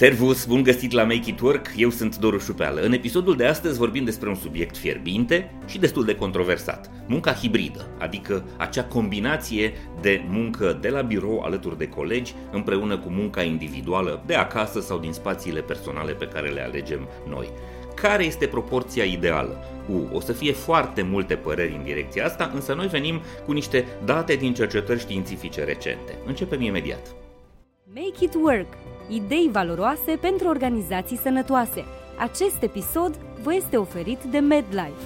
Servus, 0.00 0.44
bun 0.46 0.62
găsit 0.62 0.92
la 0.92 1.02
Make 1.02 1.30
It 1.30 1.40
Work, 1.40 1.66
eu 1.76 1.90
sunt 1.90 2.18
Doru 2.18 2.38
Șupeală. 2.38 2.80
În 2.80 2.92
episodul 2.92 3.36
de 3.36 3.44
astăzi 3.46 3.78
vorbim 3.78 4.04
despre 4.04 4.28
un 4.28 4.34
subiect 4.34 4.76
fierbinte 4.76 5.52
și 5.66 5.78
destul 5.78 6.04
de 6.04 6.14
controversat. 6.14 6.90
Munca 7.06 7.32
hibridă, 7.32 7.86
adică 7.98 8.44
acea 8.56 8.84
combinație 8.84 9.72
de 10.00 10.24
muncă 10.28 10.78
de 10.80 10.88
la 10.88 11.00
birou 11.00 11.40
alături 11.40 11.78
de 11.78 11.88
colegi 11.88 12.34
împreună 12.52 12.98
cu 12.98 13.08
munca 13.08 13.42
individuală 13.42 14.22
de 14.26 14.34
acasă 14.34 14.80
sau 14.80 14.98
din 14.98 15.12
spațiile 15.12 15.60
personale 15.60 16.12
pe 16.12 16.28
care 16.28 16.48
le 16.48 16.62
alegem 16.62 17.08
noi. 17.28 17.48
Care 17.94 18.24
este 18.24 18.46
proporția 18.46 19.04
ideală? 19.04 19.64
U, 19.88 20.08
o 20.12 20.20
să 20.20 20.32
fie 20.32 20.52
foarte 20.52 21.02
multe 21.02 21.34
păreri 21.34 21.74
în 21.74 21.84
direcția 21.84 22.24
asta, 22.24 22.50
însă 22.54 22.74
noi 22.74 22.86
venim 22.86 23.20
cu 23.46 23.52
niște 23.52 23.86
date 24.04 24.34
din 24.34 24.54
cercetări 24.54 25.00
științifice 25.00 25.64
recente. 25.64 26.18
Începem 26.26 26.60
imediat. 26.60 27.14
Make 27.94 28.24
it 28.24 28.34
work! 28.34 28.89
Idei 29.12 29.48
valoroase 29.52 30.18
pentru 30.20 30.48
organizații 30.48 31.16
sănătoase. 31.16 31.84
Acest 32.18 32.62
episod 32.62 33.18
vă 33.42 33.54
este 33.54 33.76
oferit 33.76 34.18
de 34.22 34.38
MedLife. 34.38 35.04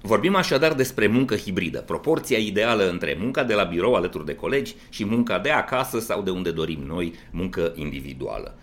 Vorbim 0.00 0.34
așadar 0.34 0.72
despre 0.72 1.06
muncă 1.06 1.36
hibridă, 1.36 1.80
proporția 1.80 2.38
ideală 2.38 2.88
între 2.88 3.16
munca 3.20 3.44
de 3.44 3.54
la 3.54 3.64
birou 3.64 3.94
alături 3.94 4.24
de 4.24 4.34
colegi 4.34 4.74
și 4.88 5.04
munca 5.04 5.38
de 5.38 5.50
acasă 5.50 5.98
sau 6.00 6.22
de 6.22 6.30
unde 6.30 6.50
dorim 6.50 6.82
noi, 6.86 7.14
muncă 7.30 7.72
individuală. 7.74 8.58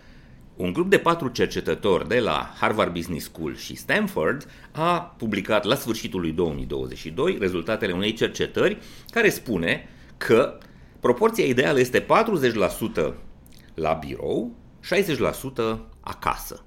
Un 0.55 0.73
grup 0.73 0.89
de 0.89 0.97
patru 0.97 1.27
cercetători 1.27 2.07
de 2.07 2.19
la 2.19 2.53
Harvard 2.59 2.93
Business 2.93 3.25
School 3.25 3.55
și 3.55 3.75
Stanford 3.75 4.49
a 4.71 5.15
publicat 5.17 5.63
la 5.63 5.75
sfârșitul 5.75 6.19
lui 6.19 6.31
2022 6.31 7.37
rezultatele 7.39 7.91
unei 7.91 8.13
cercetări 8.13 8.77
care 9.09 9.29
spune 9.29 9.89
că 10.17 10.57
proporția 11.01 11.45
ideală 11.45 11.79
este 11.79 12.05
40% 12.05 13.13
la 13.73 13.93
birou, 13.93 14.51
60% 15.75 15.77
acasă. 16.01 16.65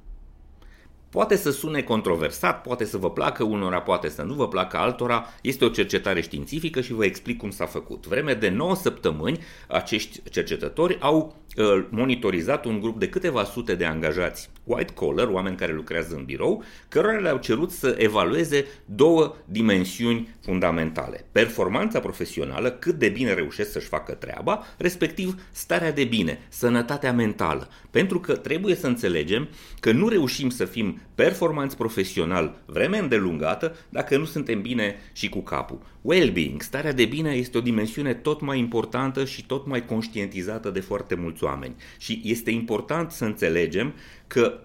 Poate 1.09 1.37
să 1.37 1.51
sune 1.51 1.83
controversat, 1.83 2.63
poate 2.63 2.85
să 2.85 2.97
vă 2.97 3.11
placă 3.11 3.45
unora, 3.45 3.81
poate 3.81 4.09
să 4.09 4.23
nu 4.23 4.35
vă 4.35 4.49
placă 4.49 4.77
altora. 4.77 5.27
Este 5.43 5.65
o 5.65 5.69
cercetare 5.69 6.21
științifică 6.21 6.81
și 6.81 6.93
vă 6.93 7.05
explic 7.05 7.39
cum 7.39 7.51
s-a 7.51 7.67
făcut. 7.67 8.07
Vreme 8.07 8.35
de 8.35 8.49
9 8.49 8.75
săptămâni, 8.75 9.39
acești 9.69 10.23
cercetători 10.31 10.97
au 11.01 11.37
uh, 11.57 11.87
monitorizat 11.91 12.65
un 12.65 12.81
grup 12.81 12.99
de 12.99 13.09
câteva 13.09 13.45
sute 13.45 13.75
de 13.75 13.85
angajați 13.85 14.51
white 14.65 14.93
collar, 14.93 15.29
oameni 15.29 15.57
care 15.57 15.73
lucrează 15.73 16.15
în 16.15 16.25
birou, 16.25 16.63
cărora 16.89 17.19
le-au 17.19 17.39
cerut 17.39 17.71
să 17.71 17.95
evalueze 17.99 18.67
două 18.85 19.37
dimensiuni 19.45 20.29
fundamentale. 20.41 21.27
Performanța 21.33 22.01
profesională, 22.01 22.71
cât 22.71 22.95
de 22.95 23.09
bine 23.09 23.35
reușesc 23.35 23.73
să-și 23.73 23.87
facă 23.87 24.13
treaba, 24.13 24.65
respectiv 24.79 25.43
starea 25.53 25.93
de 25.93 26.05
bine, 26.05 26.39
sănătatea 26.49 27.13
mentală. 27.13 27.69
Pentru 27.91 28.21
că 28.21 28.37
trebuie 28.37 28.75
să 28.75 28.87
înțelegem 28.87 29.49
că 29.81 29.93
nu 29.93 30.09
reușim 30.09 30.51
să 30.51 30.65
fim 30.65 31.01
performanți 31.15 31.77
profesional 31.77 32.63
vreme 32.67 32.99
îndelungată 32.99 33.77
dacă 33.89 34.17
nu 34.17 34.25
suntem 34.25 34.63
bine 34.63 34.97
și 35.13 35.29
cu 35.29 35.41
capul. 35.41 35.79
Well-being, 36.05 36.63
starea 36.63 36.93
de 36.93 37.05
bine, 37.05 37.31
este 37.31 37.59
o 37.59 37.61
dimensiune 37.61 38.15
tot 38.15 38.41
mai 38.41 38.59
importantă 38.59 39.25
și 39.25 39.47
tot 39.47 39.67
mai 39.67 39.85
conștientizată 39.85 40.71
de 40.71 40.81
foarte 40.81 41.15
mulți 41.15 41.45
oameni. 41.45 41.75
Și 41.99 42.21
este 42.25 42.51
important 42.51 43.11
să 43.11 43.25
înțelegem 43.25 43.95
că 44.27 44.61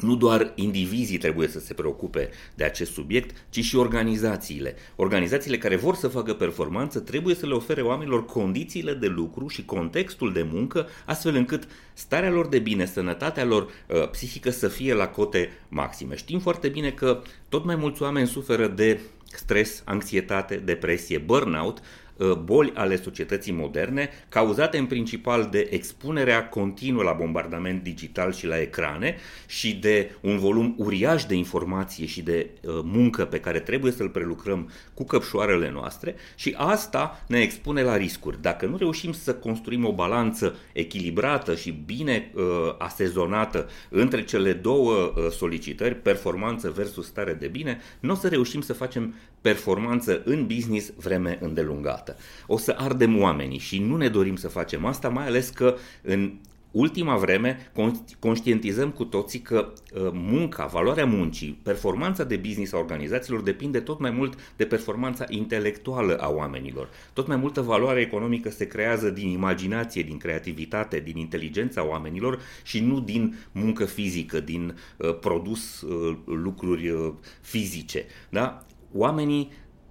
nu 0.00 0.16
doar 0.16 0.52
indivizii 0.54 1.18
trebuie 1.18 1.48
să 1.48 1.60
se 1.60 1.74
preocupe 1.74 2.30
de 2.54 2.64
acest 2.64 2.92
subiect, 2.92 3.46
ci 3.50 3.64
și 3.64 3.76
organizațiile. 3.76 4.74
Organizațiile 4.96 5.58
care 5.58 5.76
vor 5.76 5.94
să 5.94 6.08
facă 6.08 6.34
performanță 6.34 7.00
trebuie 7.00 7.34
să 7.34 7.46
le 7.46 7.54
ofere 7.54 7.82
oamenilor 7.82 8.24
condițiile 8.24 8.94
de 8.94 9.06
lucru 9.06 9.48
și 9.48 9.64
contextul 9.64 10.32
de 10.32 10.46
muncă, 10.52 10.88
astfel 11.06 11.34
încât 11.34 11.68
starea 11.92 12.30
lor 12.30 12.48
de 12.48 12.58
bine, 12.58 12.86
sănătatea 12.86 13.44
lor 13.44 13.62
uh, 13.62 14.10
psihică 14.10 14.50
să 14.50 14.68
fie 14.68 14.94
la 14.94 15.08
cote 15.08 15.50
maxime. 15.68 16.16
Știm 16.16 16.38
foarte 16.38 16.68
bine 16.68 16.90
că 16.90 17.22
tot 17.48 17.64
mai 17.64 17.76
mulți 17.76 18.02
oameni 18.02 18.26
suferă 18.26 18.66
de 18.66 19.00
stres, 19.34 19.82
anxietate, 19.86 20.60
depresie, 20.64 21.18
burnout, 21.18 21.80
Uh, 21.80 21.97
boli 22.44 22.72
ale 22.74 22.96
societății 22.96 23.52
moderne, 23.52 24.08
cauzate 24.28 24.78
în 24.78 24.86
principal 24.86 25.48
de 25.50 25.68
expunerea 25.70 26.48
continuă 26.48 27.02
la 27.02 27.12
bombardament 27.12 27.82
digital 27.82 28.32
și 28.32 28.46
la 28.46 28.60
ecrane 28.60 29.16
și 29.46 29.74
de 29.74 30.10
un 30.20 30.38
volum 30.38 30.74
uriaș 30.78 31.24
de 31.24 31.34
informație 31.34 32.06
și 32.06 32.22
de 32.22 32.50
uh, 32.60 32.80
muncă 32.82 33.24
pe 33.24 33.40
care 33.40 33.60
trebuie 33.60 33.92
să-l 33.92 34.08
prelucrăm 34.08 34.70
cu 34.94 35.04
căpșoarele 35.04 35.70
noastre 35.70 36.14
și 36.34 36.54
asta 36.56 37.24
ne 37.28 37.40
expune 37.40 37.82
la 37.82 37.96
riscuri. 37.96 38.42
Dacă 38.42 38.66
nu 38.66 38.76
reușim 38.76 39.12
să 39.12 39.34
construim 39.34 39.84
o 39.84 39.92
balanță 39.92 40.56
echilibrată 40.72 41.54
și 41.54 41.82
bine 41.86 42.30
uh, 42.34 42.42
asezonată 42.78 43.68
între 43.88 44.24
cele 44.24 44.52
două 44.52 44.92
uh, 44.92 45.30
solicitări, 45.30 45.94
performanță 45.94 46.70
versus 46.70 47.06
stare 47.06 47.32
de 47.32 47.46
bine, 47.46 47.80
nu 48.00 48.12
o 48.12 48.14
să 48.14 48.28
reușim 48.28 48.60
să 48.60 48.72
facem 48.72 49.14
performanță 49.40 50.22
în 50.24 50.46
business 50.46 50.92
vreme 50.96 51.38
îndelungată. 51.40 52.07
O 52.46 52.58
să 52.58 52.74
ardem 52.78 53.20
oamenii 53.20 53.58
și 53.58 53.78
nu 53.78 53.96
ne 53.96 54.08
dorim 54.08 54.36
să 54.36 54.48
facem 54.48 54.84
asta, 54.84 55.08
mai 55.08 55.26
ales 55.26 55.48
că 55.48 55.76
în 56.02 56.32
ultima 56.70 57.16
vreme 57.16 57.70
conștientizăm 58.18 58.90
cu 58.90 59.04
toții 59.04 59.38
că 59.38 59.72
uh, 59.94 60.10
munca, 60.12 60.66
valoarea 60.66 61.06
muncii, 61.06 61.58
performanța 61.62 62.24
de 62.24 62.36
business 62.36 62.72
a 62.72 62.78
organizațiilor 62.78 63.40
depinde 63.40 63.80
tot 63.80 63.98
mai 63.98 64.10
mult 64.10 64.52
de 64.56 64.64
performanța 64.64 65.24
intelectuală 65.28 66.16
a 66.16 66.28
oamenilor. 66.28 66.88
Tot 67.12 67.26
mai 67.26 67.36
multă 67.36 67.60
valoare 67.60 68.00
economică 68.00 68.50
se 68.50 68.66
creează 68.66 69.10
din 69.10 69.28
imaginație, 69.28 70.02
din 70.02 70.16
creativitate, 70.16 70.98
din 70.98 71.16
inteligența 71.16 71.86
oamenilor 71.86 72.40
și 72.62 72.80
nu 72.80 73.00
din 73.00 73.38
muncă 73.52 73.84
fizică, 73.84 74.40
din 74.40 74.76
uh, 74.96 75.18
produs 75.18 75.80
uh, 75.80 76.16
lucruri 76.24 76.88
uh, 76.88 77.12
fizice. 77.40 78.04
Da? 78.30 78.66
Oamenii 78.92 79.50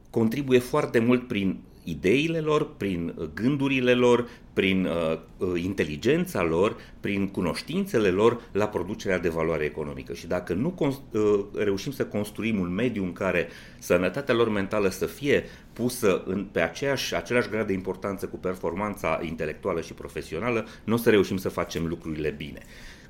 contribuie 0.10 0.60
foarte 0.60 1.00
mult 1.00 1.28
prin 1.28 1.60
ideile 1.90 2.40
lor, 2.40 2.76
prin 2.78 3.14
uh, 3.18 3.30
gândurile 3.34 3.94
lor, 3.94 4.28
prin 4.54 4.86
uh, 4.86 5.20
uh, 5.38 5.64
inteligența 5.64 6.44
lor, 6.44 6.76
prin 7.00 7.28
cunoștințele 7.28 8.10
lor 8.10 8.42
la 8.52 8.68
producerea 8.68 9.20
de 9.20 9.30
valoare 9.30 9.64
economică. 9.64 10.14
Și 10.14 10.28
dacă 10.28 10.54
nu 10.54 10.76
uh, 10.80 11.46
reușim 11.56 11.92
să 11.92 12.06
construim 12.06 12.60
un 12.60 12.74
mediu 12.74 13.04
în 13.04 13.14
care 13.14 13.48
sănătatea 13.80 14.36
lor 14.36 14.50
mentală 14.50 14.90
să 14.90 15.06
fie 15.06 15.44
pusă 15.74 16.24
în, 16.26 16.48
pe 16.52 16.62
aceeași, 16.62 17.16
același 17.16 17.50
grad 17.50 17.68
de 17.68 17.74
importanță 17.74 18.26
cu 18.26 18.38
performanța 18.38 19.20
intelectuală 19.24 19.82
și 19.82 19.94
profesională, 19.94 20.68
nu 20.84 20.94
o 20.94 20.98
să 20.98 21.10
reușim 21.10 21.38
să 21.38 21.50
facem 21.50 21.86
lucrurile 21.88 22.30
bine. 22.38 22.60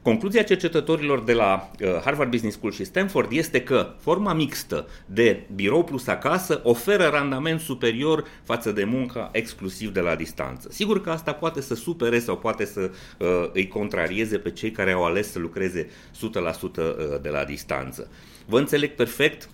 Concluzia 0.02 0.44
cercetătorilor 0.44 1.24
de 1.24 1.34
la 1.34 1.72
uh, 1.82 2.02
Harvard 2.04 2.30
Business 2.30 2.56
School 2.56 2.72
și 2.72 2.84
Stanford 2.84 3.32
este 3.32 3.62
că 3.62 3.94
forma 4.00 4.34
mixtă 4.34 4.88
de 5.06 5.44
birou 5.56 5.84
plus 5.84 6.08
acasă 6.08 6.62
oferă 6.64 7.06
randament 7.06 7.60
superior 7.60 8.24
față 8.44 8.72
de 8.72 8.84
munca 8.84 9.30
exclusiv 9.32 9.94
de 9.94 10.00
la 10.00 10.16
distanță. 10.16 10.68
Sigur 10.72 11.02
că 11.02 11.10
asta 11.10 11.34
poate 11.34 11.62
să 11.62 11.76
supere 11.76 12.20
sau 12.20 12.38
poate 12.38 12.66
să 12.66 12.92
uh, 13.18 13.28
îi 13.54 13.68
contrarieze 13.68 14.38
pe 14.38 14.52
cei 14.52 14.72
care 14.72 14.92
au 14.92 15.06
ales 15.06 15.32
să 15.32 15.40
lucreze 15.40 15.90
100% 15.90 15.90
uh, 16.20 16.84
de 17.22 17.30
la 17.30 17.44
distanță. 17.44 18.10
Vă 18.46 18.60
înțeleg 18.60 18.92
perfect, 18.92 19.50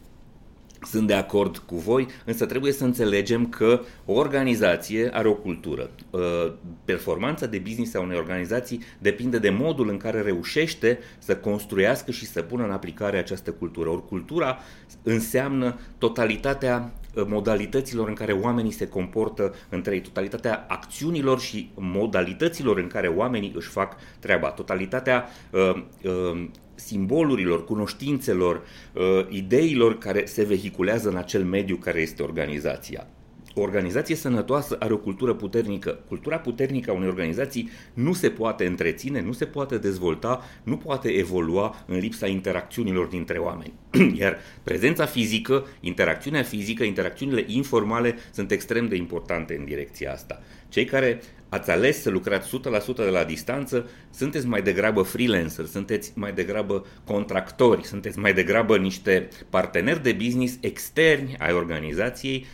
sunt 0.86 1.08
de 1.08 1.14
acord 1.14 1.58
cu 1.58 1.76
voi, 1.76 2.08
însă 2.26 2.46
trebuie 2.46 2.72
să 2.72 2.84
înțelegem 2.84 3.50
că 3.50 3.82
o 4.06 4.14
organizație 4.14 5.10
are 5.14 5.28
o 5.28 5.34
cultură. 5.34 5.90
Uh, 6.10 6.22
performanța 6.86 7.46
de 7.46 7.58
business 7.58 7.94
a 7.94 8.00
unei 8.00 8.18
organizații 8.18 8.82
depinde 9.00 9.38
de 9.38 9.50
modul 9.50 9.90
în 9.90 9.98
care 9.98 10.22
reușește 10.22 11.00
să 11.18 11.36
construiască 11.36 12.12
și 12.12 12.26
să 12.26 12.42
pună 12.42 12.64
în 12.64 12.72
aplicare 12.72 13.18
această 13.18 13.52
cultură. 13.52 13.90
Ori 13.90 14.08
cultura 14.08 14.58
înseamnă 15.04 15.80
totalitatea 15.98 16.92
uh, 17.16 17.24
modalităților 17.28 18.08
în 18.08 18.14
care 18.14 18.32
oamenii 18.32 18.72
se 18.72 18.88
comportă 18.88 19.54
între 19.70 19.94
ei, 19.94 20.02
totalitatea 20.02 20.66
acțiunilor 20.68 21.40
și 21.40 21.72
modalităților 21.76 22.78
în 22.78 22.88
care 22.88 23.08
oamenii 23.08 23.54
își 23.56 23.70
fac 23.70 23.96
treaba, 24.20 24.50
totalitatea 24.50 25.30
uh, 25.52 25.84
uh, 26.04 26.50
simbolurilor, 26.76 27.64
cunoștințelor, 27.64 28.62
uh, 28.94 29.02
ideilor 29.30 29.98
care 29.98 30.26
se 30.26 30.44
vehiculează 30.44 31.10
în 31.10 31.16
acel 31.16 31.44
mediu 31.44 31.76
care 31.76 32.02
este 32.02 32.24
organizația. 32.24 33.08
O 33.56 33.62
organizație 33.62 34.16
sănătoasă 34.16 34.76
are 34.80 34.94
o 34.94 34.98
cultură 34.98 35.34
puternică. 35.34 36.00
Cultura 36.08 36.40
puternică 36.40 36.92
a 36.92 36.94
unei 36.94 37.08
organizații 37.08 37.70
nu 37.94 38.14
se 38.14 38.30
poate 38.30 38.66
întreține, 38.66 39.22
nu 39.22 39.32
se 39.32 39.46
poate 39.46 39.78
dezvolta, 39.78 40.42
nu 40.64 40.78
poate 40.78 41.10
evolua 41.10 41.84
în 41.88 41.98
lipsa 41.98 42.28
interacțiunilor 42.28 43.06
dintre 43.06 43.38
oameni. 43.38 43.74
Iar 44.20 44.38
prezența 44.64 45.06
fizică, 45.06 45.66
interacțiunea 45.80 46.44
fizică, 46.44 46.84
interacțiunile 46.84 47.44
informale 47.48 48.16
sunt 48.32 48.52
extrem 48.52 48.88
de 48.88 48.96
importante 48.96 49.56
în 49.60 49.66
direcția 49.66 50.12
asta. 50.12 50.42
Cei 50.70 50.86
care 50.86 51.22
ați 51.54 51.72
ales 51.72 52.02
să 52.02 52.10
lucrați 52.10 52.60
100% 52.94 52.96
de 52.96 53.04
la 53.04 53.24
distanță, 53.24 53.90
sunteți 54.10 54.48
mai 54.48 54.62
degrabă 54.62 55.02
freelancer, 55.02 55.66
sunteți 55.66 56.12
mai 56.16 56.34
degrabă 56.34 56.86
contractori, 57.06 57.86
sunteți 57.86 58.20
mai 58.20 58.34
degrabă 58.34 58.78
niște 58.78 59.28
parteneri 59.50 60.04
de 60.04 60.12
business 60.12 60.58
externi 60.62 61.38
ai 61.38 61.54
organizației 61.54 62.46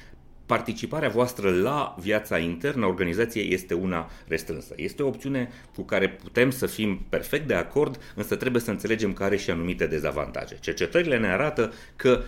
participarea 0.45 1.09
voastră 1.09 1.51
la 1.51 1.95
viața 1.99 2.37
internă 2.37 2.85
a 2.85 2.87
organizației 2.87 3.53
este 3.53 3.73
una 3.73 4.09
restrânsă. 4.27 4.73
Este 4.75 5.03
o 5.03 5.07
opțiune 5.07 5.49
cu 5.75 5.81
care 5.81 6.09
putem 6.09 6.49
să 6.49 6.65
fim 6.65 7.05
perfect 7.09 7.47
de 7.47 7.53
acord, 7.53 8.13
însă 8.15 8.35
trebuie 8.35 8.61
să 8.61 8.71
înțelegem 8.71 9.13
că 9.13 9.23
are 9.23 9.37
și 9.37 9.49
anumite 9.49 9.85
dezavantaje. 9.85 10.57
Cercetările 10.59 11.17
ne 11.17 11.27
arată 11.27 11.73
că 11.95 12.21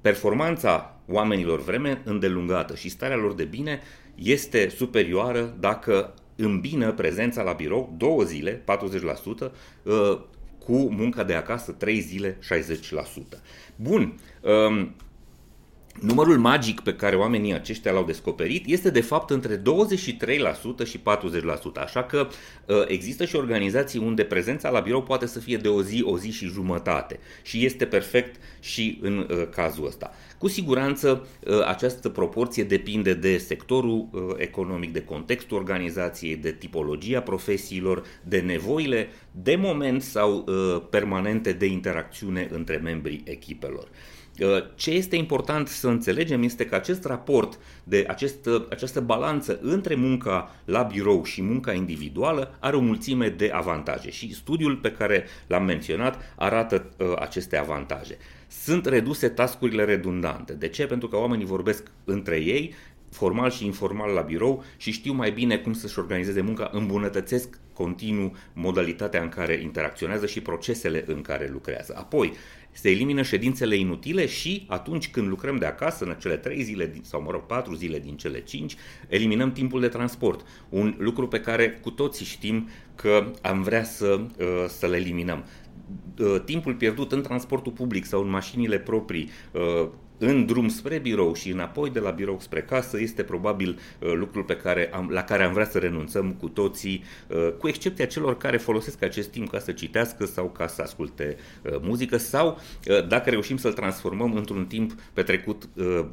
performanța 0.00 0.95
oamenilor 1.08 1.62
vreme 1.62 2.02
îndelungată 2.04 2.74
și 2.74 2.88
starea 2.88 3.16
lor 3.16 3.34
de 3.34 3.44
bine 3.44 3.80
este 4.14 4.68
superioară 4.68 5.56
dacă 5.60 6.14
îmbină 6.36 6.92
prezența 6.92 7.42
la 7.42 7.52
birou 7.52 7.94
două 7.96 8.22
zile, 8.22 8.64
40%, 8.64 9.52
uh, 9.82 10.20
cu 10.58 10.72
munca 10.72 11.24
de 11.24 11.34
acasă 11.34 11.72
3 11.72 12.00
zile, 12.00 12.38
60%. 12.40 13.42
Bun, 13.76 14.20
um, 14.40 14.94
Numărul 16.00 16.38
magic 16.38 16.80
pe 16.80 16.94
care 16.94 17.16
oamenii 17.16 17.54
aceștia 17.54 17.92
l-au 17.92 18.04
descoperit 18.04 18.66
este 18.66 18.90
de 18.90 19.00
fapt 19.00 19.30
între 19.30 19.56
23% 19.56 19.62
și 20.84 20.98
40%, 20.98 21.02
așa 21.74 22.02
că 22.02 22.28
uh, 22.66 22.84
există 22.86 23.24
și 23.24 23.36
organizații 23.36 23.98
unde 23.98 24.24
prezența 24.24 24.70
la 24.70 24.80
birou 24.80 25.02
poate 25.02 25.26
să 25.26 25.38
fie 25.38 25.56
de 25.56 25.68
o 25.68 25.82
zi, 25.82 26.02
o 26.04 26.18
zi 26.18 26.30
și 26.30 26.46
jumătate 26.46 27.18
și 27.42 27.64
este 27.64 27.84
perfect 27.84 28.40
și 28.60 28.98
în 29.02 29.18
uh, 29.18 29.48
cazul 29.50 29.86
ăsta. 29.86 30.12
Cu 30.38 30.48
siguranță 30.48 31.26
uh, 31.46 31.66
această 31.66 32.08
proporție 32.08 32.64
depinde 32.64 33.14
de 33.14 33.38
sectorul 33.38 34.08
economic, 34.36 34.92
de 34.92 35.02
contextul 35.02 35.56
organizației, 35.56 36.36
de 36.36 36.52
tipologia 36.52 37.20
profesiilor, 37.20 38.02
de 38.22 38.40
nevoile 38.40 39.08
de 39.30 39.56
moment 39.56 40.02
sau 40.02 40.44
permanente 40.90 41.52
de 41.52 41.66
interacțiune 41.66 42.48
între 42.52 42.76
membrii 42.76 43.22
echipelor. 43.24 43.88
Uh, 44.40 44.64
ce 44.74 44.90
este 44.90 45.16
important 45.16 45.68
să 45.68 45.88
înțelegem 45.88 46.42
este 46.42 46.64
că 46.64 46.74
acest 46.74 47.04
raport, 47.04 47.58
de 47.84 48.04
acest, 48.08 48.48
această 48.70 49.00
balanță 49.00 49.58
între 49.62 49.94
munca 49.94 50.54
la 50.64 50.82
birou 50.82 51.24
și 51.24 51.42
munca 51.42 51.72
individuală 51.72 52.56
are 52.60 52.76
o 52.76 52.80
mulțime 52.80 53.28
de 53.28 53.50
avantaje 53.54 54.10
și 54.10 54.34
studiul 54.34 54.76
pe 54.76 54.92
care 54.92 55.24
l-am 55.46 55.64
menționat 55.64 56.34
arată 56.36 56.90
uh, 56.98 57.12
aceste 57.18 57.56
avantaje. 57.56 58.16
Sunt 58.48 58.86
reduse 58.86 59.28
tascurile 59.28 59.84
redundante. 59.84 60.52
De 60.52 60.68
ce? 60.68 60.86
Pentru 60.86 61.08
că 61.08 61.16
oamenii 61.16 61.46
vorbesc 61.46 61.90
între 62.04 62.36
ei, 62.36 62.74
formal 63.10 63.50
și 63.50 63.64
informal 63.64 64.10
la 64.10 64.20
birou 64.20 64.64
și 64.76 64.90
știu 64.90 65.12
mai 65.12 65.30
bine 65.30 65.56
cum 65.56 65.72
să-și 65.72 65.98
organizeze 65.98 66.40
munca, 66.40 66.70
îmbunătățesc 66.72 67.58
continuu 67.72 68.36
modalitatea 68.52 69.22
în 69.22 69.28
care 69.28 69.60
interacționează 69.62 70.26
și 70.26 70.40
procesele 70.40 71.04
în 71.06 71.20
care 71.20 71.48
lucrează. 71.52 71.94
Apoi, 71.96 72.32
se 72.76 72.90
elimină 72.90 73.22
ședințele 73.22 73.76
inutile 73.76 74.26
și 74.26 74.64
atunci 74.68 75.10
când 75.10 75.28
lucrăm 75.28 75.56
de 75.56 75.66
acasă, 75.66 76.04
în 76.04 76.14
cele 76.20 76.36
3 76.36 76.62
zile 76.62 76.92
sau 77.02 77.22
mă 77.22 77.30
rog 77.30 77.46
4 77.46 77.74
zile 77.74 77.98
din 77.98 78.16
cele 78.16 78.40
5, 78.40 78.76
eliminăm 79.08 79.52
timpul 79.52 79.80
de 79.80 79.88
transport. 79.88 80.46
Un 80.68 80.94
lucru 80.98 81.28
pe 81.28 81.40
care 81.40 81.70
cu 81.70 81.90
toții 81.90 82.24
știm 82.24 82.68
că 82.94 83.32
am 83.42 83.62
vrea 83.62 83.84
să, 83.84 84.20
uh, 84.38 84.64
să-l 84.68 84.92
eliminăm 84.92 85.44
uh, 86.18 86.40
timpul 86.44 86.74
pierdut 86.74 87.12
în 87.12 87.22
transportul 87.22 87.72
public 87.72 88.04
sau 88.04 88.22
în 88.22 88.28
mașinile 88.28 88.78
proprii, 88.78 89.30
uh, 89.52 89.88
în 90.18 90.46
drum 90.46 90.68
spre 90.68 90.98
birou 90.98 91.34
și 91.34 91.50
înapoi 91.50 91.90
de 91.90 91.98
la 91.98 92.10
birou 92.10 92.40
spre 92.40 92.62
casă 92.62 93.00
este 93.00 93.22
probabil 93.22 93.78
uh, 94.00 94.12
lucrul 94.12 94.42
pe 94.42 94.56
care 94.56 94.90
am, 94.92 95.08
la 95.10 95.22
care 95.22 95.42
am 95.42 95.52
vrea 95.52 95.66
să 95.66 95.78
renunțăm 95.78 96.32
cu 96.32 96.48
toții, 96.48 97.04
uh, 97.28 97.52
cu 97.58 97.68
excepția 97.68 98.06
celor 98.06 98.36
care 98.36 98.56
folosesc 98.56 99.02
acest 99.02 99.30
timp 99.30 99.50
ca 99.50 99.58
să 99.58 99.72
citească 99.72 100.24
sau 100.24 100.50
ca 100.50 100.66
să 100.66 100.82
asculte 100.82 101.36
uh, 101.62 101.76
muzică 101.80 102.16
sau 102.16 102.60
uh, 102.88 103.08
dacă 103.08 103.30
reușim 103.30 103.56
să-l 103.56 103.72
transformăm 103.72 104.34
într-un 104.34 104.66
timp 104.66 104.92
petrecut 105.12 105.68
uh, 105.74 106.04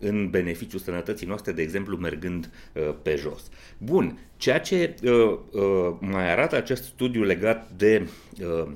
în 0.00 0.30
beneficiul 0.30 0.80
sănătății 0.80 1.26
noastre, 1.26 1.52
de 1.52 1.62
exemplu, 1.62 1.96
mergând 1.96 2.50
uh, 2.74 2.94
pe 3.02 3.16
jos. 3.16 3.48
Bun, 3.78 4.18
ceea 4.36 4.60
ce 4.60 4.94
uh, 5.02 5.38
uh, 5.52 5.96
mai 6.00 6.30
arată 6.30 6.56
acest 6.56 6.84
studiu 6.84 7.22
legat 7.22 7.70
de 7.76 8.08
uh, 8.40 8.70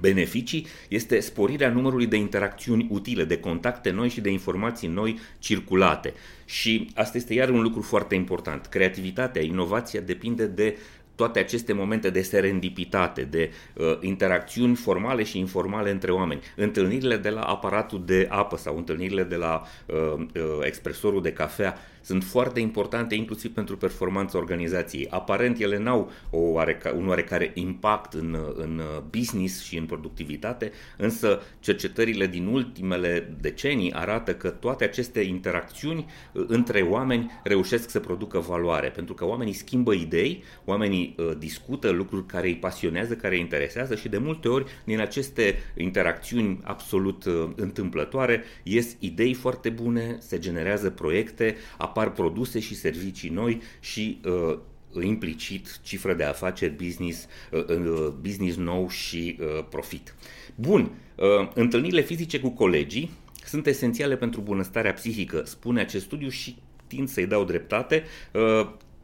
beneficii 0.00 0.66
este 0.88 1.20
sporirea 1.20 1.70
numărului 1.70 2.06
de 2.06 2.16
interacțiuni 2.16 2.86
utile, 2.90 3.24
de 3.24 3.40
contacte 3.40 3.90
noi 3.90 4.08
și 4.08 4.20
de 4.20 4.30
informații 4.30 4.88
noi 4.88 5.18
circulate. 5.38 6.14
Și 6.44 6.90
asta 6.94 7.16
este 7.16 7.34
iar 7.34 7.48
un 7.48 7.62
lucru 7.62 7.82
foarte 7.82 8.14
important. 8.14 8.66
Creativitatea, 8.66 9.42
inovația 9.42 10.00
depinde 10.00 10.46
de 10.46 10.76
toate 11.16 11.38
aceste 11.38 11.72
momente 11.72 12.10
de 12.10 12.22
serendipitate, 12.22 13.22
de 13.22 13.50
uh, 13.74 13.98
interacțiuni 14.00 14.74
formale 14.74 15.22
și 15.22 15.38
informale 15.38 15.90
între 15.90 16.10
oameni. 16.10 16.40
Întâlnirile 16.56 17.16
de 17.16 17.30
la 17.30 17.40
aparatul 17.40 18.02
de 18.04 18.26
apă 18.30 18.56
sau 18.56 18.76
întâlnirile 18.76 19.22
de 19.22 19.36
la 19.36 19.62
uh, 19.86 19.96
uh, 20.16 20.42
expresorul 20.62 21.22
de 21.22 21.32
cafea 21.32 21.78
sunt 22.06 22.24
foarte 22.24 22.60
importante 22.60 23.14
inclusiv 23.14 23.52
pentru 23.52 23.76
performanța 23.76 24.38
organizației. 24.38 25.06
Aparent 25.10 25.58
ele 25.58 25.78
n-au 25.78 26.10
o 26.30 26.38
oareca, 26.38 26.92
un 26.96 27.08
oarecare 27.08 27.50
impact 27.54 28.12
în, 28.12 28.38
în 28.54 28.82
business 29.10 29.62
și 29.62 29.76
în 29.76 29.84
productivitate, 29.84 30.72
însă 30.96 31.42
cercetările 31.60 32.26
din 32.26 32.46
ultimele 32.46 33.36
decenii 33.40 33.92
arată 33.92 34.34
că 34.34 34.48
toate 34.48 34.84
aceste 34.84 35.20
interacțiuni 35.20 36.06
uh, 36.32 36.44
între 36.48 36.80
oameni 36.80 37.40
reușesc 37.42 37.90
să 37.90 38.00
producă 38.00 38.38
valoare, 38.38 38.88
pentru 38.88 39.14
că 39.14 39.24
oamenii 39.24 39.52
schimbă 39.52 39.92
idei, 39.92 40.44
oamenii 40.64 41.05
uh, 41.16 41.32
discută 41.38 41.90
lucruri 41.90 42.26
care 42.26 42.46
îi 42.46 42.56
pasionează, 42.56 43.14
care 43.14 43.34
îi 43.34 43.40
interesează 43.40 43.94
și 43.94 44.08
de 44.08 44.18
multe 44.18 44.48
ori 44.48 44.64
din 44.84 45.00
aceste 45.00 45.58
interacțiuni 45.76 46.60
absolut 46.62 47.24
uh, 47.24 47.48
întâmplătoare 47.56 48.42
ies 48.62 48.96
idei 48.98 49.34
foarte 49.34 49.68
bune, 49.68 50.16
se 50.20 50.38
generează 50.38 50.90
proiecte, 50.90 51.56
apar 51.78 52.12
produse 52.12 52.60
și 52.60 52.74
servicii 52.74 53.30
noi 53.30 53.60
și 53.80 54.20
uh, 54.24 54.58
implicit 55.02 55.80
cifră 55.82 56.14
de 56.14 56.24
afaceri, 56.24 56.72
business, 56.72 57.26
uh, 57.50 57.64
uh, 57.68 58.12
business 58.20 58.56
nou 58.56 58.88
și 58.88 59.38
uh, 59.40 59.64
profit. 59.68 60.14
Bun, 60.54 60.90
uh, 61.14 61.50
întâlnirile 61.54 62.00
fizice 62.00 62.40
cu 62.40 62.48
colegii 62.48 63.10
sunt 63.44 63.66
esențiale 63.66 64.16
pentru 64.16 64.40
bunăstarea 64.40 64.92
psihică, 64.92 65.42
spune 65.44 65.80
acest 65.80 66.04
studiu 66.04 66.28
și 66.28 66.56
tind 66.86 67.08
să-i 67.08 67.26
dau 67.26 67.44
dreptate. 67.44 68.04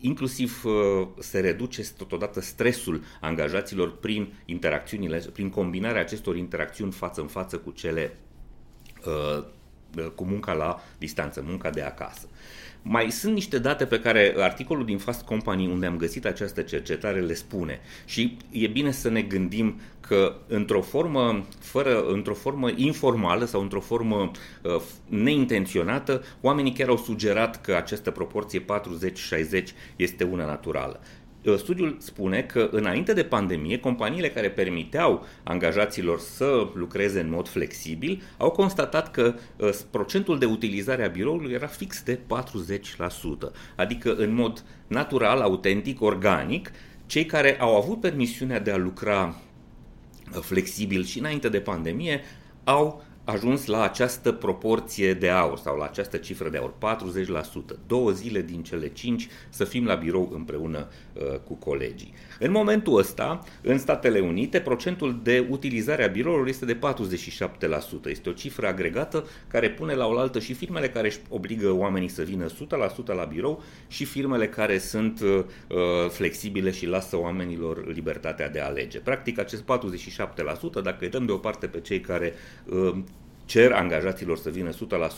Uh, 0.02 0.08
inclusiv 0.08 0.64
uh, 0.64 1.08
se 1.18 1.40
reduce 1.40 1.82
totodată 1.96 2.40
stresul 2.40 3.02
angajaților 3.20 3.98
prin 3.98 4.32
interacțiunile, 4.44 5.18
prin 5.32 5.50
combinarea 5.50 6.00
acestor 6.00 6.36
interacțiuni 6.36 6.92
față 6.92 7.20
în 7.20 7.26
față 7.26 7.58
cu 7.58 7.70
cele 7.70 8.18
uh, 9.06 9.44
cu 10.14 10.24
munca 10.24 10.52
la 10.52 10.82
distanță, 10.98 11.44
munca 11.46 11.70
de 11.70 11.82
acasă. 11.82 12.26
Mai 12.82 13.10
sunt 13.10 13.34
niște 13.34 13.58
date 13.58 13.86
pe 13.86 14.00
care 14.00 14.34
articolul 14.38 14.84
din 14.84 14.98
Fast 14.98 15.22
Company, 15.22 15.66
unde 15.66 15.86
am 15.86 15.96
găsit 15.96 16.24
această 16.24 16.62
cercetare, 16.62 17.20
le 17.20 17.34
spune. 17.34 17.80
Și 18.04 18.36
e 18.50 18.66
bine 18.66 18.90
să 18.90 19.08
ne 19.08 19.22
gândim 19.22 19.80
că 20.00 20.36
într-o 20.46 20.80
formă, 20.80 21.46
fără, 21.58 22.04
într-o 22.06 22.34
formă 22.34 22.70
informală 22.74 23.44
sau 23.44 23.60
într-o 23.60 23.80
formă 23.80 24.30
uh, 24.62 24.80
neintenționată, 25.08 26.22
oamenii 26.40 26.72
chiar 26.72 26.88
au 26.88 26.96
sugerat 26.96 27.60
că 27.60 27.74
această 27.74 28.10
proporție 28.10 28.64
40-60 28.64 28.64
este 29.96 30.24
una 30.24 30.46
naturală. 30.46 31.00
Uh, 31.44 31.56
studiul 31.56 31.96
spune 31.98 32.42
că 32.42 32.68
înainte 32.70 33.12
de 33.12 33.22
pandemie, 33.22 33.78
companiile 33.78 34.30
care 34.30 34.50
permiteau 34.50 35.26
angajaților 35.42 36.18
să 36.18 36.68
lucreze 36.74 37.20
în 37.20 37.30
mod 37.30 37.48
flexibil 37.48 38.22
au 38.36 38.50
constatat 38.50 39.10
că 39.10 39.34
uh, 39.56 39.70
procentul 39.90 40.38
de 40.38 40.44
utilizare 40.44 41.04
a 41.04 41.08
biroului 41.08 41.52
era 41.52 41.66
fix 41.66 42.02
de 42.02 42.18
40%, 42.18 42.18
adică 43.76 44.14
în 44.14 44.34
mod 44.34 44.64
natural, 44.86 45.40
autentic, 45.40 46.00
organic, 46.00 46.70
cei 47.06 47.26
care 47.26 47.60
au 47.60 47.76
avut 47.76 48.00
permisiunea 48.00 48.60
de 48.60 48.70
a 48.70 48.76
lucra 48.76 49.40
uh, 50.34 50.40
flexibil 50.40 51.04
și 51.04 51.18
înainte 51.18 51.48
de 51.48 51.60
pandemie 51.60 52.20
au 52.64 53.04
ajuns 53.24 53.66
la 53.66 53.82
această 53.82 54.32
proporție 54.32 55.14
de 55.14 55.28
aur 55.28 55.58
sau 55.58 55.76
la 55.76 55.84
această 55.84 56.16
cifră 56.16 56.48
de 56.48 56.56
aur, 56.56 56.74
40%, 57.74 57.76
două 57.86 58.10
zile 58.10 58.42
din 58.42 58.62
cele 58.62 58.88
cinci 58.88 59.28
să 59.48 59.64
fim 59.64 59.86
la 59.86 59.94
birou 59.94 60.30
împreună 60.34 60.88
uh, 61.12 61.38
cu 61.44 61.54
colegii. 61.54 62.14
În 62.38 62.50
momentul 62.50 62.98
ăsta, 62.98 63.40
în 63.62 63.78
Statele 63.78 64.20
Unite, 64.20 64.60
procentul 64.60 65.20
de 65.22 65.46
utilizare 65.50 66.04
a 66.04 66.08
biroului 66.08 66.50
este 66.50 66.64
de 66.64 66.78
47%. 66.78 66.78
Este 68.06 68.28
o 68.28 68.32
cifră 68.32 68.66
agregată 68.66 69.26
care 69.48 69.70
pune 69.70 69.94
la 69.94 70.06
oaltă 70.06 70.38
și 70.38 70.54
firmele 70.54 70.88
care 70.88 71.06
își 71.06 71.18
obligă 71.28 71.70
oamenii 71.70 72.08
să 72.08 72.22
vină 72.22 72.46
100% 72.46 72.50
la 73.06 73.24
birou 73.24 73.62
și 73.88 74.04
firmele 74.04 74.48
care 74.48 74.78
sunt 74.78 75.20
uh, 75.20 75.28
uh, 75.28 76.10
flexibile 76.10 76.70
și 76.70 76.86
lasă 76.86 77.16
oamenilor 77.18 77.86
libertatea 77.86 78.48
de 78.48 78.60
a 78.60 78.66
alege. 78.66 78.98
Practic, 78.98 79.38
acest 79.38 79.62
47%, 79.62 80.82
dacă 80.82 80.96
îi 81.00 81.08
dăm 81.08 81.26
deoparte 81.26 81.66
pe 81.66 81.80
cei 81.80 82.00
care 82.00 82.32
uh, 82.66 82.94
cer 83.44 83.72
angajaților 83.72 84.38
să 84.38 84.50
vină 84.50 84.70
100% 84.70 84.74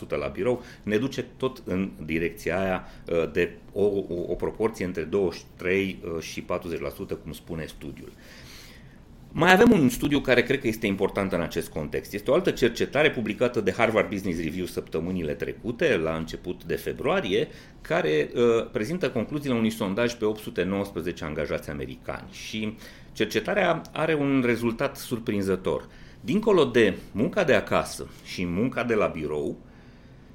la 0.08 0.26
birou, 0.26 0.62
ne 0.82 0.96
duce 0.96 1.26
tot 1.36 1.62
în 1.64 1.90
direcția 2.04 2.60
aia 2.60 2.84
uh, 3.08 3.32
de 3.32 3.50
o, 3.72 3.84
o, 3.84 4.04
o 4.26 4.34
proporție 4.34 4.84
între 4.84 5.02
23 5.02 5.98
uh, 6.04 6.22
și 6.22 6.42
40%, 6.42 6.46
cum 7.22 7.32
spune 7.32 7.64
studiul. 7.66 8.12
Mai 9.36 9.52
avem 9.52 9.70
un 9.70 9.88
studiu 9.88 10.20
care 10.20 10.42
cred 10.42 10.60
că 10.60 10.66
este 10.66 10.86
important 10.86 11.32
în 11.32 11.40
acest 11.40 11.68
context. 11.68 12.12
Este 12.12 12.30
o 12.30 12.34
altă 12.34 12.50
cercetare 12.50 13.10
publicată 13.10 13.60
de 13.60 13.72
Harvard 13.72 14.08
Business 14.08 14.42
Review 14.42 14.66
săptămânile 14.66 15.32
trecute, 15.32 15.96
la 15.96 16.14
început 16.14 16.64
de 16.64 16.74
februarie, 16.74 17.48
care 17.80 18.30
uh, 18.34 18.42
prezintă 18.72 19.10
concluziile 19.10 19.56
unui 19.56 19.70
sondaj 19.70 20.14
pe 20.14 20.24
819 20.24 21.24
angajați 21.24 21.70
americani. 21.70 22.28
Și 22.30 22.76
cercetarea 23.12 23.82
are 23.92 24.14
un 24.14 24.42
rezultat 24.46 24.96
surprinzător. 24.96 25.88
Dincolo 26.24 26.64
de 26.64 26.96
munca 27.12 27.44
de 27.44 27.54
acasă 27.54 28.08
și 28.24 28.44
munca 28.44 28.84
de 28.84 28.94
la 28.94 29.06
birou, 29.06 29.56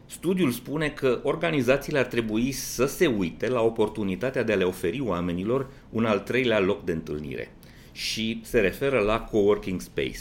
Studiul 0.05 0.51
spune 0.51 0.89
că 0.89 1.19
organizațiile 1.23 1.99
ar 1.99 2.05
trebui 2.05 2.51
să 2.51 2.85
se 2.85 3.07
uite 3.07 3.47
la 3.47 3.61
oportunitatea 3.61 4.43
de 4.43 4.51
a 4.51 4.55
le 4.55 4.63
oferi 4.63 4.99
oamenilor 4.99 5.67
un 5.89 6.05
al 6.05 6.19
treilea 6.19 6.59
loc 6.59 6.83
de 6.83 6.91
întâlnire 6.91 7.51
și 7.91 8.41
se 8.43 8.59
referă 8.59 8.99
la 8.99 9.19
coworking 9.19 9.81
space, 9.81 10.19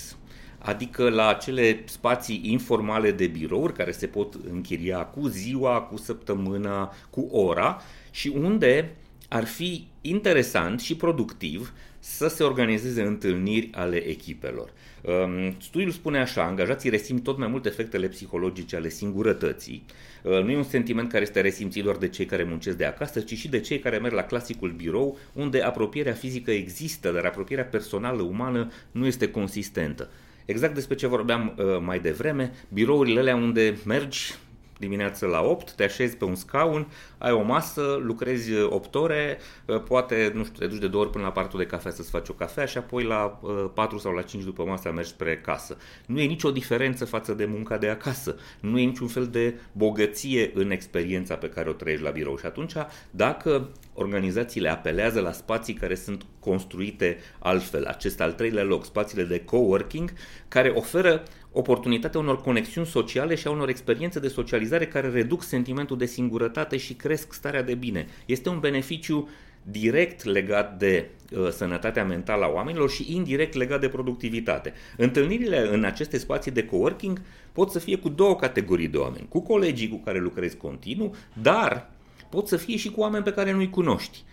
adică 0.58 1.10
la 1.10 1.28
acele 1.28 1.82
spații 1.84 2.40
informale 2.44 3.10
de 3.10 3.26
birouri 3.26 3.72
care 3.72 3.90
se 3.90 4.06
pot 4.06 4.34
închiria 4.50 5.04
cu 5.04 5.26
ziua, 5.26 5.80
cu 5.80 5.96
săptămâna, 5.96 6.92
cu 7.10 7.28
ora 7.30 7.80
și 8.10 8.32
unde 8.34 8.96
ar 9.28 9.44
fi 9.44 9.86
interesant 10.00 10.80
și 10.80 10.96
productiv 10.96 11.72
să 12.16 12.28
se 12.28 12.42
organizeze 12.42 13.02
întâlniri 13.02 13.70
ale 13.72 13.96
echipelor. 13.96 14.72
Um, 15.02 15.56
studiul 15.60 15.90
spune 15.90 16.18
așa, 16.18 16.44
angajații 16.44 16.90
resimt 16.90 17.22
tot 17.22 17.38
mai 17.38 17.48
mult 17.48 17.66
efectele 17.66 18.08
psihologice 18.08 18.76
ale 18.76 18.88
singurătății. 18.88 19.84
Uh, 20.22 20.42
nu 20.42 20.50
e 20.50 20.56
un 20.56 20.62
sentiment 20.62 21.10
care 21.10 21.22
este 21.22 21.40
resimțit 21.40 21.82
doar 21.82 21.96
de 21.96 22.08
cei 22.08 22.26
care 22.26 22.42
muncesc 22.42 22.76
de 22.76 22.84
acasă, 22.84 23.20
ci 23.20 23.34
și 23.34 23.48
de 23.48 23.60
cei 23.60 23.78
care 23.78 23.98
merg 23.98 24.14
la 24.14 24.22
clasicul 24.22 24.70
birou, 24.70 25.18
unde 25.32 25.62
apropierea 25.62 26.12
fizică 26.12 26.50
există, 26.50 27.10
dar 27.10 27.24
apropierea 27.24 27.64
personală, 27.64 28.22
umană, 28.22 28.70
nu 28.90 29.06
este 29.06 29.30
consistentă. 29.30 30.10
Exact 30.44 30.74
despre 30.74 30.94
ce 30.94 31.06
vorbeam 31.06 31.54
uh, 31.58 31.64
mai 31.80 32.00
devreme, 32.00 32.52
birourile 32.68 33.20
alea 33.20 33.36
unde 33.36 33.78
mergi, 33.84 34.34
dimineață 34.78 35.26
la 35.26 35.42
8, 35.42 35.72
te 35.72 35.84
așezi 35.84 36.16
pe 36.16 36.24
un 36.24 36.34
scaun, 36.34 36.86
ai 37.18 37.32
o 37.32 37.42
masă, 37.42 38.00
lucrezi 38.02 38.52
8 38.60 38.94
ore, 38.94 39.38
ă, 39.68 39.78
poate, 39.78 40.32
nu 40.34 40.44
știu, 40.44 40.58
te 40.58 40.66
duci 40.66 40.80
de 40.80 40.88
două 40.88 41.02
ori 41.02 41.12
până 41.12 41.24
la 41.24 41.32
partul 41.32 41.58
de 41.58 41.66
cafea 41.66 41.90
să-ți 41.90 42.10
faci 42.10 42.28
o 42.28 42.32
cafea 42.32 42.64
și 42.64 42.78
apoi 42.78 43.04
la 43.04 43.40
4 43.74 43.96
ă, 43.96 43.98
sau 43.98 44.12
la 44.12 44.22
5 44.22 44.44
după 44.44 44.64
masă 44.64 44.92
mergi 44.92 45.10
spre 45.10 45.38
casă. 45.38 45.76
Nu 46.06 46.20
e 46.20 46.26
nicio 46.26 46.50
diferență 46.50 47.04
față 47.04 47.32
de 47.32 47.44
munca 47.44 47.78
de 47.78 47.88
acasă. 47.88 48.36
Nu 48.60 48.78
e 48.78 48.84
niciun 48.84 49.06
fel 49.06 49.26
de 49.26 49.54
bogăție 49.72 50.50
în 50.54 50.70
experiența 50.70 51.34
pe 51.34 51.48
care 51.48 51.68
o 51.68 51.72
trăiești 51.72 52.04
la 52.04 52.10
birou. 52.10 52.36
Și 52.36 52.46
atunci, 52.46 52.72
dacă 53.10 53.68
organizațiile 53.94 54.68
apelează 54.68 55.20
la 55.20 55.32
spații 55.32 55.74
care 55.74 55.94
sunt 55.94 56.26
construite 56.40 57.18
altfel, 57.38 57.84
acest 57.84 58.20
al 58.20 58.32
treilea 58.32 58.62
loc, 58.62 58.84
spațiile 58.84 59.24
de 59.24 59.44
coworking, 59.44 60.12
care 60.48 60.68
oferă 60.68 61.22
oportunitatea 61.58 62.20
unor 62.20 62.40
conexiuni 62.40 62.86
sociale 62.86 63.34
și 63.34 63.46
a 63.46 63.50
unor 63.50 63.68
experiențe 63.68 64.20
de 64.20 64.28
socializare 64.28 64.86
care 64.86 65.08
reduc 65.08 65.42
sentimentul 65.42 65.98
de 65.98 66.06
singurătate 66.06 66.76
și 66.76 66.94
cresc 66.94 67.32
starea 67.32 67.62
de 67.62 67.74
bine. 67.74 68.06
Este 68.26 68.48
un 68.48 68.58
beneficiu 68.58 69.28
direct 69.62 70.24
legat 70.24 70.78
de 70.78 71.10
uh, 71.32 71.48
sănătatea 71.50 72.04
mentală 72.04 72.44
a 72.44 72.52
oamenilor 72.52 72.90
și 72.90 73.14
indirect 73.14 73.54
legat 73.54 73.80
de 73.80 73.88
productivitate. 73.88 74.72
Întâlnirile 74.96 75.68
în 75.74 75.84
aceste 75.84 76.18
spații 76.18 76.50
de 76.50 76.64
coworking 76.64 77.20
pot 77.52 77.70
să 77.70 77.78
fie 77.78 77.96
cu 77.96 78.08
două 78.08 78.36
categorii 78.36 78.88
de 78.88 78.96
oameni, 78.96 79.26
cu 79.28 79.40
colegii 79.40 79.88
cu 79.88 79.96
care 80.04 80.18
lucrezi 80.18 80.56
continuu, 80.56 81.14
dar 81.42 81.90
pot 82.28 82.48
să 82.48 82.56
fie 82.56 82.76
și 82.76 82.90
cu 82.90 83.00
oameni 83.00 83.24
pe 83.24 83.32
care 83.32 83.52
nu-i 83.52 83.70
cunoști. 83.70 84.24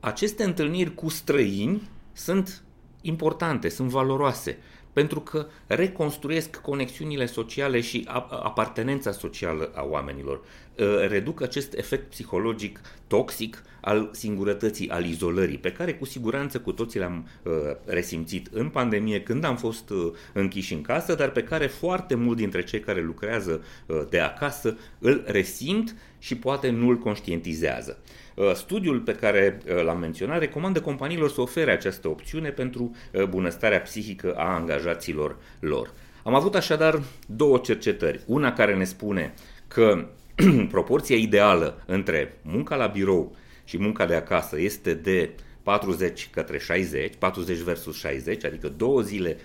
Aceste 0.00 0.44
întâlniri 0.44 0.94
cu 0.94 1.08
străini 1.08 1.82
sunt 2.12 2.62
importante, 3.00 3.68
sunt 3.68 3.88
valoroase 3.88 4.58
pentru 4.92 5.20
că 5.20 5.46
reconstruiesc 5.66 6.56
conexiunile 6.56 7.26
sociale 7.26 7.80
și 7.80 8.08
apartenența 8.28 9.12
socială 9.12 9.70
a 9.74 9.84
oamenilor. 9.84 10.40
Ă, 10.78 11.06
reduc 11.06 11.42
acest 11.42 11.74
efect 11.74 12.10
psihologic 12.10 12.80
toxic 13.06 13.62
al 13.80 14.10
singurătății, 14.12 14.90
al 14.90 15.04
izolării, 15.04 15.58
pe 15.58 15.72
care 15.72 15.94
cu 15.94 16.04
siguranță 16.04 16.60
cu 16.60 16.72
toții 16.72 17.00
l-am 17.00 17.28
ă, 17.46 17.76
resimțit 17.84 18.48
în 18.52 18.68
pandemie 18.68 19.22
când 19.22 19.44
am 19.44 19.56
fost 19.56 19.90
ă, 19.90 20.12
închiși 20.32 20.74
în 20.74 20.82
casă, 20.82 21.14
dar 21.14 21.30
pe 21.30 21.42
care 21.42 21.66
foarte 21.66 22.14
mult 22.14 22.36
dintre 22.36 22.64
cei 22.64 22.80
care 22.80 23.02
lucrează 23.02 23.64
de 24.08 24.20
acasă 24.20 24.76
îl 24.98 25.22
resimt 25.26 25.94
și 26.20 26.36
poate 26.36 26.70
nu 26.70 26.88
îl 26.88 26.98
conștientizează. 26.98 27.98
Uh, 28.34 28.54
studiul 28.54 29.00
pe 29.00 29.14
care 29.14 29.58
uh, 29.66 29.82
l-am 29.82 29.98
menționat 29.98 30.38
recomandă 30.38 30.80
companiilor 30.80 31.30
să 31.30 31.40
ofere 31.40 31.72
această 31.72 32.08
opțiune 32.08 32.50
pentru 32.50 32.94
uh, 33.12 33.24
bunăstarea 33.24 33.80
psihică 33.80 34.34
a 34.36 34.54
angajaților 34.54 35.36
lor. 35.60 35.92
Am 36.22 36.34
avut 36.34 36.54
așadar 36.54 37.02
două 37.26 37.58
cercetări. 37.58 38.20
Una 38.26 38.52
care 38.52 38.76
ne 38.76 38.84
spune 38.84 39.34
că 39.68 40.08
proporția 40.70 41.16
ideală 41.16 41.82
între 41.86 42.38
munca 42.42 42.76
la 42.76 42.86
birou 42.86 43.36
și 43.64 43.78
munca 43.78 44.06
de 44.06 44.14
acasă 44.14 44.60
este 44.60 44.94
de 44.94 45.30
40 45.62 46.28
către 46.32 46.58
60, 46.58 47.14
40 47.18 47.56
versus 47.56 47.98
60, 47.98 48.44
adică 48.44 48.68
două 48.68 49.00
zile 49.00 49.36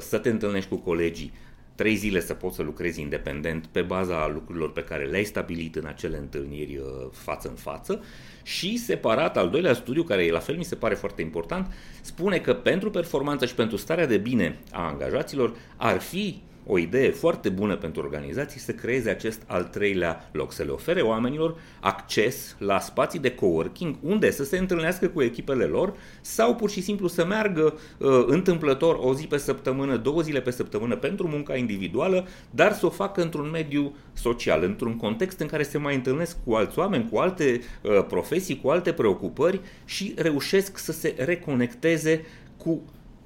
să 0.00 0.18
te 0.18 0.28
întâlnești 0.28 0.68
cu 0.68 0.76
colegii 0.76 1.32
trei 1.74 1.94
zile 1.94 2.20
să 2.20 2.34
poți 2.34 2.56
să 2.56 2.62
lucrezi 2.62 3.00
independent 3.00 3.66
pe 3.66 3.82
baza 3.82 4.28
lucrurilor 4.28 4.72
pe 4.72 4.84
care 4.84 5.04
le-ai 5.04 5.24
stabilit 5.24 5.76
în 5.76 5.86
acele 5.86 6.16
întâlniri 6.16 6.76
uh, 6.76 6.84
față 7.12 7.48
în 7.48 7.54
față. 7.54 8.04
Și 8.42 8.78
separat 8.78 9.36
al 9.36 9.50
doilea 9.50 9.74
studiu, 9.74 10.02
care 10.02 10.30
la 10.30 10.38
fel 10.38 10.56
mi 10.56 10.64
se 10.64 10.74
pare 10.74 10.94
foarte 10.94 11.22
important, 11.22 11.72
spune 12.00 12.38
că 12.38 12.54
pentru 12.54 12.90
performanță 12.90 13.46
și 13.46 13.54
pentru 13.54 13.76
starea 13.76 14.06
de 14.06 14.16
bine 14.16 14.58
a 14.72 14.86
angajaților 14.86 15.56
ar 15.76 16.00
fi 16.00 16.42
o 16.66 16.78
idee 16.78 17.10
foarte 17.10 17.48
bună 17.48 17.76
pentru 17.76 18.02
organizații 18.02 18.60
să 18.60 18.72
creeze 18.72 19.10
acest 19.10 19.42
al 19.46 19.64
treilea 19.64 20.28
loc, 20.32 20.52
să 20.52 20.62
le 20.62 20.70
ofere 20.70 21.00
oamenilor 21.00 21.56
acces 21.80 22.56
la 22.58 22.80
spații 22.80 23.18
de 23.18 23.34
coworking 23.34 23.96
unde 24.00 24.30
să 24.30 24.44
se 24.44 24.58
întâlnească 24.58 25.08
cu 25.08 25.22
echipele 25.22 25.64
lor 25.64 25.94
sau 26.20 26.54
pur 26.54 26.70
și 26.70 26.82
simplu 26.82 27.08
să 27.08 27.24
meargă 27.24 27.78
uh, 27.98 28.24
întâmplător 28.26 28.98
o 29.00 29.14
zi 29.14 29.26
pe 29.26 29.36
săptămână, 29.36 29.96
două 29.96 30.20
zile 30.20 30.40
pe 30.40 30.50
săptămână 30.50 30.96
pentru 30.96 31.28
munca 31.28 31.56
individuală, 31.56 32.26
dar 32.50 32.72
să 32.72 32.86
o 32.86 32.90
facă 32.90 33.22
într-un 33.22 33.50
mediu 33.50 33.96
social, 34.12 34.62
într-un 34.62 34.96
context 34.96 35.40
în 35.40 35.46
care 35.46 35.62
se 35.62 35.78
mai 35.78 35.94
întâlnesc 35.94 36.36
cu 36.44 36.52
alți 36.52 36.78
oameni, 36.78 37.08
cu 37.10 37.18
alte 37.18 37.60
uh, 37.82 38.04
profesii, 38.08 38.60
cu 38.60 38.68
alte 38.68 38.92
preocupări 38.92 39.60
și 39.84 40.14
reușesc 40.16 40.78
să 40.78 40.92
se 40.92 41.14
reconecteze 41.18 42.24
cu 42.56 42.82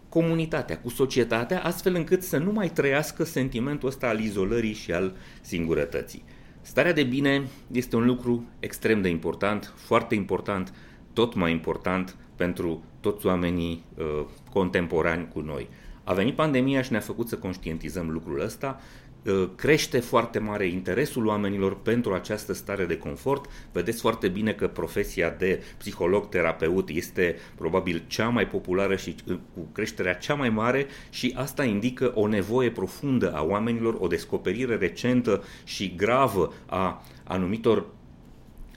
comunitatea, 0.09 0.79
cu 0.79 0.89
societatea, 0.89 1.63
astfel 1.63 1.95
încât 1.95 2.23
să 2.23 2.39
nu 2.39 2.53
mai 2.53 2.69
trăiască 2.69 3.25
sentimentul 3.25 3.89
ăsta 3.89 4.09
al 4.09 4.21
izolării 4.21 4.73
și 4.73 4.93
al 4.93 5.17
singurătății. 5.41 6.25
Starea 6.61 6.93
de 6.93 7.03
bine 7.03 7.47
este 7.73 7.97
un 7.97 8.05
lucru 8.05 8.45
extrem 8.61 9.03
de 9.03 9.09
important, 9.09 9.73
foarte 9.77 10.15
important, 10.15 10.75
tot 11.13 11.35
mai 11.35 11.51
important 11.51 12.17
pentru 12.37 12.85
toți 13.01 13.27
oamenii 13.27 13.85
uh, 13.97 14.25
contemporani 14.51 15.29
cu 15.29 15.41
noi. 15.41 15.69
A 16.05 16.13
venit 16.13 16.35
pandemia 16.35 16.83
și 16.83 16.91
ne-a 16.91 17.01
făcut 17.01 17.29
să 17.29 17.37
conștientizăm 17.37 18.11
lucrul 18.11 18.41
ăsta 18.41 18.81
Uh, 18.81 19.08
crește 19.57 19.99
foarte 19.99 20.39
mare 20.39 20.67
interesul 20.67 21.27
oamenilor 21.27 21.81
pentru 21.81 22.15
această 22.15 22.53
stare 22.53 22.85
de 22.85 22.99
confort. 22.99 23.51
Vedeți 23.73 24.01
foarte 24.01 24.29
bine 24.29 24.53
că 24.53 24.69
profesia 24.69 25.31
de 25.31 25.63
psiholog-terapeut 25.79 26.89
este 26.89 27.37
probabil 27.55 28.05
cea 28.07 28.29
mai 28.29 28.47
populară 28.47 28.97
și 28.97 29.15
uh, 29.27 29.39
cu 29.55 29.69
creșterea 29.73 30.15
cea 30.15 30.35
mai 30.35 30.51
mare 30.51 30.87
și 31.11 31.35
asta 31.37 31.65
indică 31.65 32.13
o 32.15 32.27
nevoie 32.27 32.71
profundă 32.71 33.33
a 33.33 33.43
oamenilor, 33.43 33.97
o 33.99 34.07
descoperire 34.07 34.77
recentă 34.77 35.45
și 35.65 35.95
gravă 35.97 36.53
a 36.67 37.05
anumitor 37.25 37.87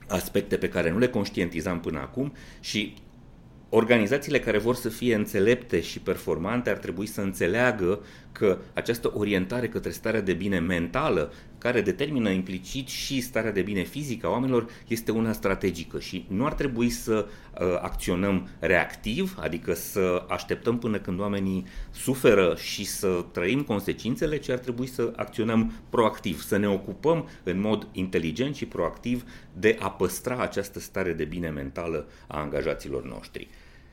aspecte 0.08 0.56
pe 0.56 0.68
care 0.68 0.90
nu 0.90 0.98
le 0.98 1.08
conștientizam 1.08 1.80
până 1.80 1.98
acum 1.98 2.32
și 2.60 2.94
organizațiile 3.74 4.38
care 4.38 4.58
vor 4.58 4.74
să 4.74 4.88
fie 4.88 5.14
înțelepte 5.14 5.80
și 5.80 6.00
performante 6.00 6.70
ar 6.70 6.76
trebui 6.76 7.06
să 7.06 7.20
înțeleagă 7.20 8.00
că 8.32 8.58
această 8.74 9.12
orientare 9.14 9.68
către 9.68 9.90
starea 9.90 10.20
de 10.20 10.32
bine 10.32 10.58
mentală, 10.58 11.32
care 11.58 11.80
determină 11.80 12.30
implicit 12.30 12.88
și 12.88 13.20
starea 13.20 13.52
de 13.52 13.62
bine 13.62 13.82
fizică 13.82 14.26
a 14.26 14.30
oamenilor, 14.30 14.66
este 14.88 15.10
una 15.10 15.32
strategică 15.32 15.98
și 16.00 16.24
nu 16.28 16.46
ar 16.46 16.52
trebui 16.52 16.90
să 16.90 17.26
uh, 17.26 17.66
acționăm 17.80 18.48
reactiv, 18.58 19.36
adică 19.40 19.74
să 19.74 20.24
așteptăm 20.28 20.78
până 20.78 20.98
când 20.98 21.20
oamenii 21.20 21.64
suferă 21.90 22.56
și 22.56 22.84
să 22.84 23.24
trăim 23.32 23.62
consecințele, 23.62 24.38
ci 24.38 24.48
ar 24.48 24.58
trebui 24.58 24.86
să 24.86 25.12
acționăm 25.16 25.72
proactiv, 25.90 26.42
să 26.42 26.56
ne 26.56 26.68
ocupăm 26.68 27.28
în 27.42 27.60
mod 27.60 27.86
inteligent 27.92 28.54
și 28.54 28.66
proactiv 28.66 29.24
de 29.52 29.76
a 29.80 29.90
păstra 29.90 30.36
această 30.36 30.80
stare 30.80 31.12
de 31.12 31.24
bine 31.24 31.48
mentală 31.48 32.08
a 32.26 32.38
angajaților 32.38 33.04
noștri. 33.04 33.48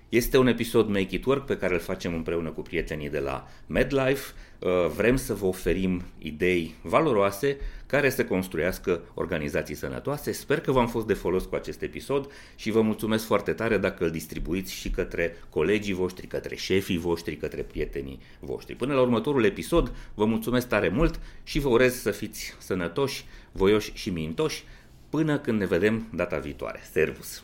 Este 0.09 0.37
un 0.37 0.47
episod 0.47 0.87
Make 0.87 1.15
It 1.15 1.25
Work 1.25 1.45
pe 1.45 1.57
care 1.57 1.73
îl 1.73 1.79
facem 1.79 2.13
împreună 2.13 2.49
cu 2.49 2.61
prietenii 2.61 3.09
de 3.09 3.19
la 3.19 3.47
MedLife. 3.65 4.33
Uh, 4.59 4.69
vrem 4.95 5.15
să 5.15 5.33
vă 5.33 5.45
oferim 5.45 6.03
idei 6.17 6.75
valoroase 6.81 7.57
care 7.85 8.09
să 8.09 8.25
construiască 8.25 9.01
organizații 9.13 9.75
sănătoase. 9.75 10.31
Sper 10.31 10.59
că 10.59 10.71
v-am 10.71 10.87
fost 10.87 11.07
de 11.07 11.13
folos 11.13 11.45
cu 11.45 11.55
acest 11.55 11.81
episod 11.81 12.31
și 12.55 12.71
vă 12.71 12.81
mulțumesc 12.81 13.25
foarte 13.25 13.53
tare 13.53 13.77
dacă 13.77 14.03
îl 14.03 14.11
distribuiți 14.11 14.73
și 14.73 14.89
către 14.89 15.35
colegii 15.49 15.93
voștri, 15.93 16.27
către 16.27 16.55
șefii 16.55 16.97
voștri, 16.97 17.35
către 17.35 17.61
prietenii 17.61 18.19
voștri. 18.39 18.75
Până 18.75 18.93
la 18.93 19.01
următorul 19.01 19.43
episod, 19.43 19.91
vă 20.13 20.25
mulțumesc 20.25 20.67
tare 20.67 20.89
mult 20.89 21.19
și 21.43 21.59
vă 21.59 21.69
urez 21.69 22.01
să 22.01 22.11
fiți 22.11 22.55
sănătoși, 22.57 23.25
voioși 23.51 23.91
și 23.93 24.09
mintoși 24.09 24.63
până 25.09 25.39
când 25.39 25.59
ne 25.59 25.65
vedem 25.65 26.07
data 26.13 26.37
viitoare. 26.37 26.79
Servus! 26.91 27.43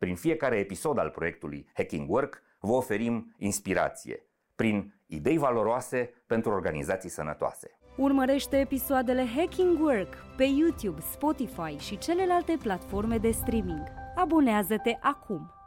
prin 0.00 0.16
fiecare 0.16 0.56
episod 0.56 0.98
al 0.98 1.10
proiectului 1.10 1.66
Hacking 1.74 2.10
Work 2.10 2.42
vă 2.60 2.72
oferim 2.72 3.34
inspirație 3.38 4.24
prin 4.54 4.94
idei 5.06 5.38
valoroase 5.38 6.10
pentru 6.26 6.50
organizații 6.50 7.10
sănătoase. 7.10 7.78
Urmărește 7.96 8.56
episoadele 8.56 9.26
Hacking 9.36 9.80
Work 9.80 10.14
pe 10.36 10.44
YouTube, 10.44 11.00
Spotify 11.00 11.76
și 11.78 11.98
celelalte 11.98 12.56
platforme 12.62 13.18
de 13.18 13.30
streaming. 13.30 13.82
Abonează-te 14.14 14.96
acum! 15.00 15.59